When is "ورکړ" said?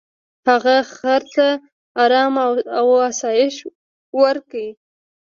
4.21-4.67